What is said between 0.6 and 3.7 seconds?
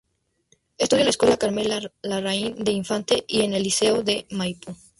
Estudió en la Escuela Carmela Larraín de Infante y en el